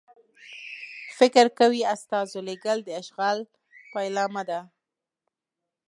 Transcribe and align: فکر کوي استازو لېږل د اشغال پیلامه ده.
فکر 1.17 1.45
کوي 1.59 1.81
استازو 1.95 2.39
لېږل 2.47 2.79
د 2.83 2.89
اشغال 3.01 3.37
پیلامه 3.93 4.43
ده. 4.49 4.59